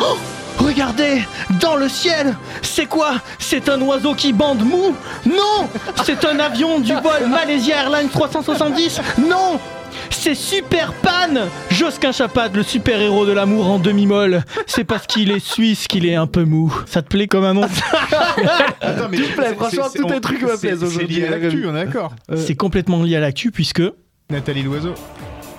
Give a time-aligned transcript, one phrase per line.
[0.00, 0.16] Oh,
[0.58, 1.22] regardez,
[1.60, 3.12] dans le ciel, c'est quoi?
[3.38, 4.94] C'est un oiseau qui bande mou?
[5.26, 5.68] Non
[6.04, 9.58] C'est un avion du vol Malaysia Airlines 370 Non
[10.12, 14.42] c'est Super Pan Josquin Chapad, le super-héros de l'amour en demi-molle.
[14.66, 16.72] C'est parce qu'il est suisse qu'il est un peu mou.
[16.86, 17.62] Ça te plaît comme un nom
[18.80, 20.86] Attends, mais Tout plaît, c'est- franchement, c'est- tous tes on- trucs me c'est- plaisent C'est
[20.86, 21.68] aujourd'hui, lié à la l'actu, revue.
[21.68, 22.12] on est d'accord.
[22.36, 23.82] C'est complètement lié à l'actu puisque
[24.30, 24.94] Nathalie Loiseau,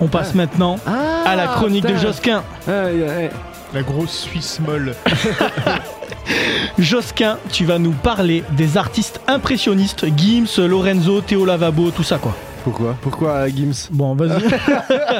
[0.00, 1.96] on passe maintenant Ah, à la chronique de.
[1.96, 2.42] Josquin.
[2.68, 3.30] Ouais.
[3.74, 4.94] La grosse Suisse molle.
[6.78, 12.36] Josquin, tu vas nous parler des artistes impressionnistes, Gims, Lorenzo, Théo Lavabo, tout ça quoi.
[12.64, 12.96] Pourquoi?
[13.02, 13.88] Pourquoi euh, Gims?
[13.90, 14.40] Bon, vas-y.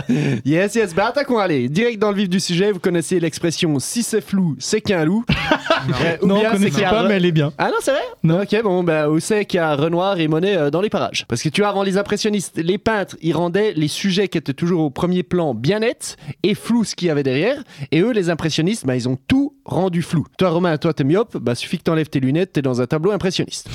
[0.45, 4.03] Yes, yes, bah attaquons, allez, direct dans le vif du sujet, vous connaissez l'expression si
[4.03, 5.25] c'est flou, c'est qu'un loup.
[5.89, 6.51] Euh, non, on a
[6.91, 7.53] pas, Re- mais elle est bien.
[7.59, 8.43] Ah non, c'est vrai Non.
[8.43, 11.25] Ok, bon, bah, où c'est qu'il y a Renoir et Monet euh, dans les parages
[11.29, 14.53] Parce que tu vois, avant les impressionnistes, les peintres, ils rendaient les sujets qui étaient
[14.53, 17.63] toujours au premier plan bien nets et flous ce qu'il y avait derrière.
[17.91, 20.27] Et eux, les impressionnistes, bah, ils ont tout rendu flou.
[20.39, 23.13] Toi, Romain, toi, t'es myope, bah, suffit que t'enlèves tes lunettes, t'es dans un tableau
[23.13, 23.69] impressionniste.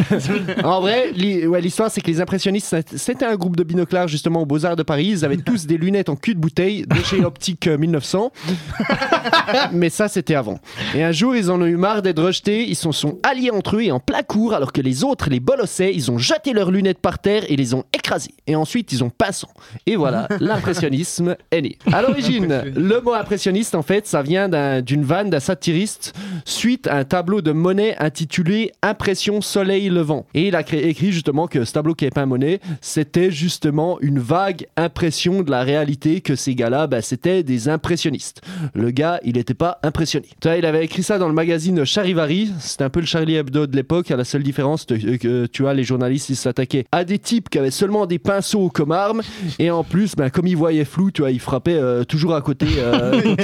[0.64, 1.12] en vrai,
[1.46, 4.82] ouais, l'histoire, c'est que les impressionnistes, c'était un groupe de binoclars justement aux Beaux-Arts de
[4.82, 5.06] Paris.
[5.06, 8.32] Ils avaient tous des lunettes en cul de bouteille de chez Optique euh, 1900.
[9.72, 10.58] Mais ça, c'était avant.
[10.94, 12.68] Et un jour, ils en ont eu marre d'être rejetés.
[12.68, 15.40] Ils se sont alliés entre eux et en plein cours, alors que les autres les
[15.40, 18.34] bolossaient, ils ont jeté leurs lunettes par terre et les ont écrasées.
[18.46, 19.50] Et ensuite, ils ont pinçant.
[19.86, 21.78] Et voilà, l'impressionnisme est né.
[21.92, 26.96] À l'origine, le mot impressionniste, en fait, ça vient d'un- d'une d'un satiriste suite à
[26.96, 30.26] un tableau de Monet intitulé Impression Soleil Levant.
[30.34, 34.18] Et il a écrit justement que ce tableau qui est peint Monet, c'était justement une
[34.18, 38.40] vague impression de la réalité que ces gars-là, bah, c'était des impressionnistes.
[38.74, 40.26] Le gars, il n'était pas impressionné.
[40.40, 42.52] Tu vois, il avait écrit ça dans le magazine Charivari.
[42.60, 44.10] C'était un peu le Charlie Hebdo de l'époque.
[44.10, 47.48] À la seule différence de- que tu vois, les journalistes, ils s'attaquaient à des types
[47.50, 49.22] qui avaient seulement des pinceaux comme arme.
[49.58, 52.40] Et en plus, bah, comme ils voyaient flou, tu vois, ils frappaient euh, toujours à
[52.40, 53.20] côté euh.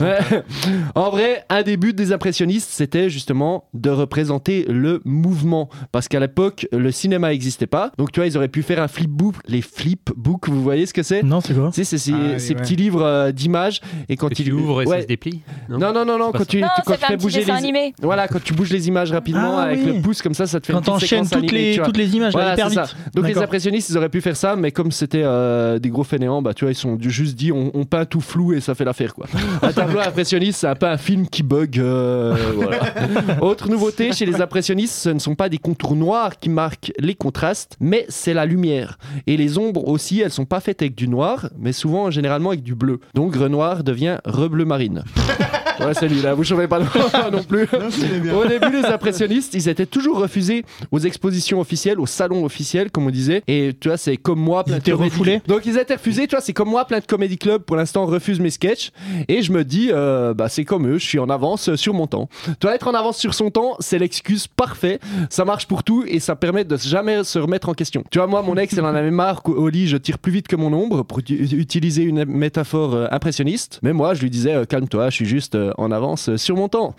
[0.00, 0.42] Ouais.
[0.94, 5.68] En vrai, un des buts des impressionnistes, c'était justement de représenter le mouvement.
[5.92, 7.92] Parce qu'à l'époque, le cinéma n'existait pas.
[7.98, 9.36] Donc, tu vois, ils auraient pu faire un flipbook.
[9.48, 11.22] Les flipbooks, vous voyez ce que c'est?
[11.22, 11.70] Non, c'est quoi?
[11.72, 12.60] C'est ces, Ah, oui, ces ouais.
[12.60, 13.80] petits livres euh, d'images.
[14.08, 16.60] Et quand il tu ouvres et ça se déplie Non, non, non, non, quand tu,
[16.60, 17.50] Non, tu- quand ça tu fait fais bouger les.
[17.50, 17.94] animé.
[18.02, 19.96] Voilà, quand tu bouges les images rapidement Ah, avec oui.
[19.96, 21.96] le pouce, comme ça, ça te fait Quand une petite séquence toutes animée, les, toutes
[21.96, 22.68] les images, Voilà, ça.
[22.68, 22.96] vite.
[23.14, 26.42] Donc les impressionnistes, ils auraient pu faire ça, mais comme c'était euh, des gros fainéants,
[26.42, 28.84] bah tu vois, ils sont juste dit on, on peint tout flou et ça fait
[28.84, 29.26] l'affaire quoi.
[29.62, 31.80] Un tableau impressionniste, c'est un peu un film qui bug.
[31.80, 33.42] euh, voilà.
[33.42, 37.16] Autre nouveauté chez les impressionnistes, ce ne sont pas des contours noirs qui marquent les
[37.16, 38.96] contrastes, mais c'est la lumière.
[39.26, 42.62] Et les ombres aussi, elles sont pas faites avec du noir, mais souvent généralement avec
[42.62, 43.00] du bleu.
[43.14, 45.02] Donc Renoir devient rebleu marine.
[45.80, 46.84] Ouais, c'est lui là, vous chauffez pas le
[47.32, 47.66] non plus.
[48.32, 53.06] Au début, les impressionnistes, ils étaient toujours refusés aux expositions officielles, aux salons officiels, comme
[53.06, 53.42] on disait.
[53.48, 56.26] Et tu vois, c'est comme moi, plein de étaient comédie- refoulés Donc ils étaient refusés,
[56.26, 58.90] tu vois, c'est comme moi, plein de comédie clubs pour l'instant refusent mes sketchs.
[59.28, 62.06] Et je me dis, euh, bah c'est comme eux, je suis en avance sur mon
[62.06, 62.28] temps.
[62.46, 65.00] Tu vois, être en avance sur son temps, c'est l'excuse parfaite.
[65.30, 68.04] Ça marche pour tout et ça permet de jamais se remettre en question.
[68.10, 70.48] Tu vois, moi, mon ex, elle en avait marre qu'au lit, je tire plus vite
[70.48, 73.78] que mon ombre pour uti- utiliser une métaphore euh, impressionniste.
[73.82, 76.68] Mais moi, je lui disais, euh, calme-toi, je suis juste euh, en avance sur mon
[76.68, 76.94] temps.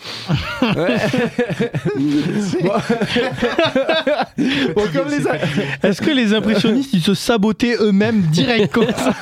[0.76, 0.98] Ouais.
[2.64, 2.72] Bon.
[4.76, 5.38] Bon, comme les a-
[5.84, 9.14] Est-ce que les impressionnistes, ils se sabotaient eux-mêmes direct comme ça?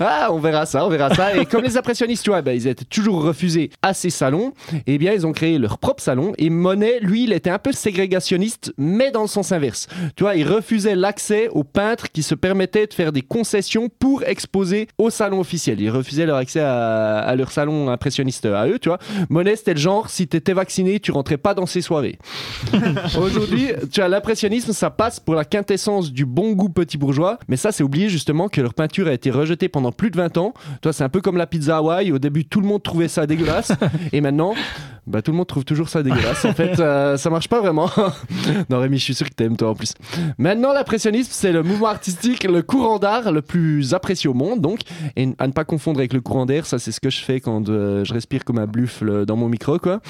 [0.00, 1.36] Ah, on verra ça, on verra ça.
[1.36, 4.52] Et comme les impressionnistes, tu vois, ben, ils étaient toujours refusés à ces salons,
[4.86, 6.32] eh bien, ils ont créé leur propre salon.
[6.38, 9.88] Et Monet, lui, il était un peu ségrégationniste, mais dans le sens inverse.
[10.16, 14.22] Tu vois, il refusait l'accès aux peintres qui se permettaient de faire des concessions pour
[14.24, 15.80] exposer au salon officiel.
[15.80, 18.98] Il refusait leur accès à, à leur salon impressionniste à eux, tu vois.
[19.28, 22.18] Monet, c'était le genre, si t'étais vacciné, tu rentrais pas dans ces soirées.
[23.20, 27.56] Aujourd'hui, tu as l'impressionnisme, ça passe pour la quintessence du bon goût petit bourgeois, mais
[27.56, 30.54] ça, c'est oublié justement que leur peinture a été rejetée pendant plus de 20 ans.
[30.82, 32.12] Toi, c'est un peu comme la pizza Hawaï.
[32.12, 33.72] Au début, tout le monde trouvait ça dégueulasse,
[34.12, 34.54] et maintenant,
[35.06, 36.44] bah, tout le monde trouve toujours ça dégueulasse.
[36.44, 37.90] En fait, euh, ça marche pas vraiment.
[38.70, 39.94] non, Rémi, je suis sûr que t'aimes toi en plus.
[40.38, 44.80] Maintenant, l'impressionnisme, c'est le mouvement artistique, le courant d'art le plus apprécié au monde, donc,
[45.16, 46.66] et à ne pas confondre avec le courant d'air.
[46.66, 49.48] Ça, c'est ce que je fais quand euh, je respire comme un buffle dans mon
[49.48, 50.00] micro, quoi.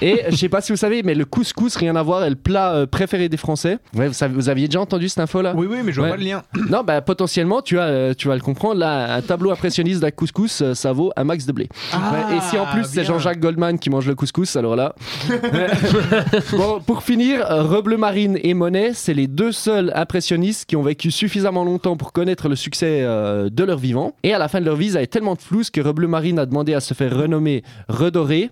[0.00, 2.36] Et je sais pas si vous savez, mais le couscous, rien à voir, est le
[2.36, 3.78] plat euh, préféré des Français.
[3.94, 5.52] Ouais, vous, savez- vous aviez déjà entendu cette info là?
[5.56, 6.10] Oui, oui, mais je vois Ouais.
[6.16, 6.42] pas le lien.
[6.70, 8.78] Non, bah potentiellement, tu vas, euh, tu vas le comprendre.
[8.80, 11.68] Là, un tableau impressionniste d'un couscous, ça vaut un max de blé.
[11.92, 13.04] Ouais, et si en plus c'est.
[13.04, 14.94] Jean-Jacques Goldman qui mange le couscous, alors là.
[16.52, 21.10] Bon, pour finir, Rebleu Marine et Monet, c'est les deux seuls impressionnistes qui ont vécu
[21.10, 24.14] suffisamment longtemps pour connaître le succès euh, de leur vivant.
[24.22, 26.38] Et à la fin de leur vie, ils avaient tellement de flouze que Rebleu Marine
[26.38, 28.50] a demandé à se faire renommer Redoré.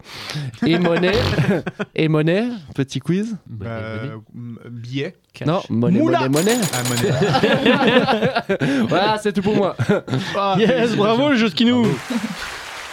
[0.67, 1.13] Et Monet,
[1.95, 2.45] et Monet,
[2.75, 3.37] petit quiz.
[3.65, 4.17] Euh,
[4.71, 5.17] billet.
[5.35, 5.47] cash.
[5.49, 6.29] Non, Monet, Moula.
[6.29, 6.67] Monet, Monet.
[6.73, 8.79] Ah, monnaie.
[8.89, 9.77] Voilà, c'est tout pour moi.
[10.37, 11.87] Ah, Yes, bravo le jeu Skinou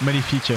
[0.02, 0.52] Magnifique.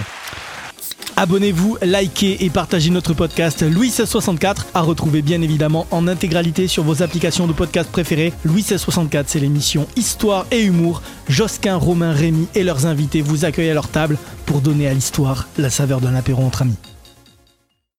[1.20, 6.82] Abonnez-vous, likez et partagez notre podcast Louis 1664 à retrouver bien évidemment en intégralité sur
[6.82, 8.32] vos applications de podcast préférées.
[8.42, 11.02] Louis 1664, c'est l'émission Histoire et Humour.
[11.28, 15.46] Josquin, Romain, Rémy et leurs invités vous accueillent à leur table pour donner à l'histoire
[15.58, 16.89] la saveur d'un apéro entre amis.